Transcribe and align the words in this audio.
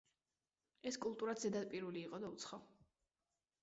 ეს 0.93 0.97
კულტურად 1.05 1.43
ზედაპირული 1.45 2.05
იყო 2.09 2.25
და 2.27 2.35
უცხო. 2.35 2.65